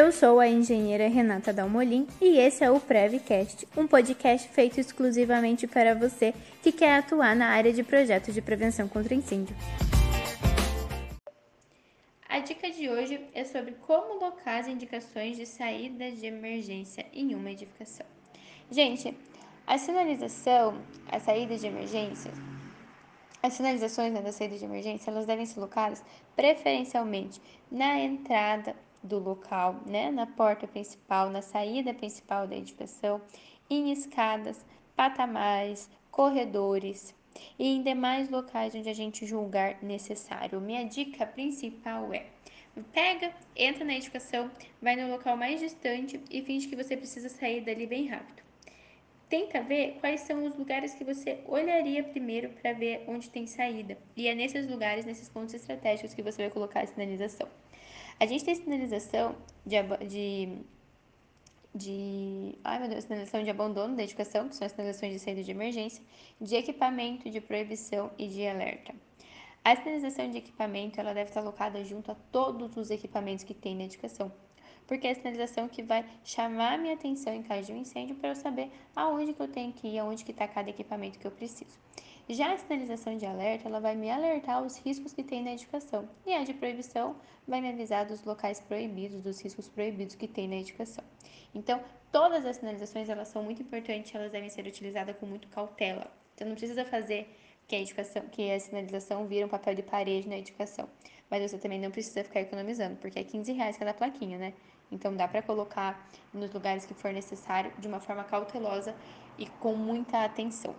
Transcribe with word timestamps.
Eu 0.00 0.12
sou 0.12 0.38
a 0.38 0.46
engenheira 0.46 1.08
Renata 1.08 1.52
Dalmolin 1.52 2.06
e 2.20 2.38
esse 2.38 2.62
é 2.62 2.70
o 2.70 2.78
Prevcast, 2.78 3.66
um 3.76 3.84
podcast 3.84 4.48
feito 4.50 4.78
exclusivamente 4.78 5.66
para 5.66 5.92
você 5.92 6.32
que 6.62 6.70
quer 6.70 6.98
atuar 6.98 7.34
na 7.34 7.48
área 7.48 7.72
de 7.72 7.82
projetos 7.82 8.32
de 8.32 8.40
prevenção 8.40 8.86
contra 8.86 9.12
incêndio. 9.12 9.56
A 12.28 12.38
dica 12.38 12.70
de 12.70 12.88
hoje 12.88 13.20
é 13.34 13.42
sobre 13.42 13.72
como 13.88 14.24
locar 14.24 14.60
as 14.60 14.68
indicações 14.68 15.36
de 15.36 15.44
saída 15.44 16.12
de 16.12 16.26
emergência 16.26 17.04
em 17.12 17.34
uma 17.34 17.50
edificação. 17.50 18.06
Gente, 18.70 19.12
a 19.66 19.78
sinalização, 19.78 20.80
a 21.10 21.18
saída 21.18 21.58
de 21.58 21.66
emergência, 21.66 22.30
as 23.42 23.52
sinalizações 23.52 24.12
né, 24.12 24.22
da 24.22 24.30
saída 24.30 24.56
de 24.56 24.64
emergência, 24.64 25.10
elas 25.10 25.26
devem 25.26 25.44
ser 25.44 25.58
locadas 25.58 26.04
preferencialmente 26.36 27.42
na 27.68 27.98
entrada 27.98 28.76
do 29.02 29.18
local, 29.18 29.80
né, 29.86 30.10
na 30.10 30.26
porta 30.26 30.66
principal, 30.66 31.30
na 31.30 31.42
saída 31.42 31.94
principal 31.94 32.46
da 32.46 32.56
edificação, 32.56 33.20
em 33.70 33.92
escadas, 33.92 34.64
patamares, 34.96 35.90
corredores 36.10 37.14
e 37.58 37.68
em 37.68 37.82
demais 37.82 38.28
locais 38.28 38.74
onde 38.74 38.88
a 38.88 38.94
gente 38.94 39.26
julgar 39.26 39.82
necessário. 39.82 40.60
Minha 40.60 40.84
dica 40.84 41.26
principal 41.26 42.12
é: 42.12 42.26
pega, 42.92 43.32
entra 43.54 43.84
na 43.84 43.94
edificação, 43.94 44.50
vai 44.80 44.96
no 44.96 45.10
local 45.10 45.36
mais 45.36 45.60
distante 45.60 46.20
e 46.30 46.42
finge 46.42 46.68
que 46.68 46.76
você 46.76 46.96
precisa 46.96 47.28
sair 47.28 47.60
dali 47.60 47.86
bem 47.86 48.06
rápido. 48.06 48.47
Tenta 49.28 49.60
ver 49.60 49.98
quais 50.00 50.22
são 50.22 50.46
os 50.46 50.56
lugares 50.56 50.94
que 50.94 51.04
você 51.04 51.40
olharia 51.46 52.02
primeiro 52.02 52.48
para 52.48 52.72
ver 52.72 53.04
onde 53.06 53.28
tem 53.28 53.46
saída. 53.46 53.98
E 54.16 54.26
é 54.26 54.34
nesses 54.34 54.66
lugares, 54.66 55.04
nesses 55.04 55.28
pontos 55.28 55.52
estratégicos 55.52 56.14
que 56.14 56.22
você 56.22 56.42
vai 56.42 56.50
colocar 56.50 56.80
a 56.80 56.86
sinalização. 56.86 57.46
A 58.18 58.24
gente 58.24 58.44
tem 58.44 58.54
sinalização 58.54 59.36
de, 59.66 59.76
de, 60.06 60.58
de 61.74 62.58
ai 62.64 62.78
meu 62.78 62.88
Deus, 62.88 63.04
sinalização 63.04 63.44
de 63.44 63.50
abandono 63.50 63.94
da 63.94 64.02
edificação, 64.02 64.48
que 64.48 64.56
são 64.56 64.64
as 64.64 64.72
sinalizações 64.72 65.12
de 65.12 65.18
saída 65.18 65.42
de 65.42 65.50
emergência, 65.50 66.02
de 66.40 66.56
equipamento, 66.56 67.28
de 67.28 67.40
proibição 67.40 68.10
e 68.16 68.26
de 68.28 68.46
alerta. 68.46 68.94
A 69.62 69.76
sinalização 69.76 70.30
de 70.30 70.38
equipamento 70.38 70.98
ela 70.98 71.12
deve 71.12 71.28
estar 71.28 71.40
alocada 71.40 71.84
junto 71.84 72.10
a 72.10 72.14
todos 72.32 72.76
os 72.78 72.90
equipamentos 72.90 73.44
que 73.44 73.52
tem 73.52 73.76
na 73.76 73.84
edificação, 73.84 74.32
porque 74.88 75.06
é 75.06 75.10
a 75.12 75.14
sinalização 75.14 75.68
que 75.68 75.82
vai 75.82 76.04
chamar 76.24 76.72
a 76.72 76.78
minha 76.78 76.94
atenção 76.94 77.32
em 77.32 77.42
caso 77.42 77.66
de 77.66 77.72
um 77.72 77.76
incêndio 77.76 78.16
para 78.16 78.30
eu 78.30 78.34
saber 78.34 78.72
aonde 78.96 79.34
que 79.34 79.40
eu 79.40 79.46
tenho 79.46 79.72
que 79.72 79.86
ir, 79.86 79.98
aonde 79.98 80.24
que 80.24 80.32
está 80.32 80.48
cada 80.48 80.70
equipamento 80.70 81.18
que 81.18 81.26
eu 81.26 81.30
preciso. 81.30 81.78
Já 82.28 82.52
a 82.52 82.58
sinalização 82.58 83.16
de 83.16 83.24
alerta, 83.24 83.68
ela 83.68 83.80
vai 83.80 83.94
me 83.94 84.10
alertar 84.10 84.62
os 84.62 84.76
riscos 84.78 85.12
que 85.12 85.22
tem 85.22 85.42
na 85.42 85.52
edificação, 85.52 86.08
e 86.26 86.34
a 86.34 86.42
de 86.42 86.52
proibição 86.52 87.16
vai 87.46 87.60
me 87.60 87.70
avisar 87.70 88.04
dos 88.04 88.24
locais 88.24 88.60
proibidos, 88.60 89.22
dos 89.22 89.40
riscos 89.40 89.68
proibidos 89.68 90.14
que 90.14 90.26
tem 90.26 90.48
na 90.48 90.56
edificação. 90.56 91.04
Então, 91.54 91.82
todas 92.10 92.44
as 92.44 92.56
sinalizações, 92.56 93.08
elas 93.08 93.28
são 93.28 93.42
muito 93.42 93.62
importantes, 93.62 94.14
elas 94.14 94.30
devem 94.30 94.50
ser 94.50 94.66
utilizadas 94.66 95.16
com 95.16 95.24
muito 95.24 95.48
cautela. 95.48 96.10
Então, 96.34 96.46
não 96.48 96.54
precisa 96.54 96.84
fazer 96.84 97.34
que 97.66 97.76
a 97.76 98.28
que 98.30 98.50
a 98.50 98.58
sinalização 98.58 99.26
vira 99.26 99.44
um 99.44 99.48
papel 99.48 99.74
de 99.74 99.82
parede 99.82 100.26
na 100.26 100.38
edificação. 100.38 100.88
Mas 101.30 101.42
você 101.42 101.58
também 101.58 101.78
não 101.78 101.90
precisa 101.90 102.24
ficar 102.24 102.40
economizando, 102.40 102.96
porque 102.96 103.18
é 103.18 103.24
15 103.24 103.52
reais 103.52 103.76
cada 103.76 103.92
plaquinha, 103.92 104.38
né? 104.38 104.54
Então 104.90 105.14
dá 105.14 105.28
para 105.28 105.42
colocar 105.42 106.08
nos 106.32 106.52
lugares 106.52 106.86
que 106.86 106.94
for 106.94 107.12
necessário 107.12 107.72
de 107.78 107.86
uma 107.86 108.00
forma 108.00 108.24
cautelosa 108.24 108.94
e 109.36 109.46
com 109.46 109.74
muita 109.74 110.24
atenção. 110.24 110.74